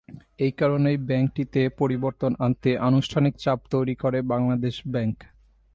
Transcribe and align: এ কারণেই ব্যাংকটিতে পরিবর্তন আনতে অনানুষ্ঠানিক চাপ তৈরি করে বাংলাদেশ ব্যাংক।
এ 0.39 0.49
কারণেই 0.51 0.97
ব্যাংকটিতে 1.07 1.61
পরিবর্তন 1.79 2.31
আনতে 2.39 2.71
অনানুষ্ঠানিক 2.77 3.33
চাপ 3.37 3.59
তৈরি 3.71 3.95
করে 3.95 4.19
বাংলাদেশ 4.23 4.75
ব্যাংক। 4.87 5.17